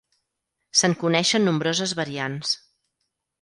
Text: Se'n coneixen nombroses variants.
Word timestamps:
Se'n 0.79 0.95
coneixen 1.03 1.45
nombroses 1.49 1.93
variants. 2.01 2.55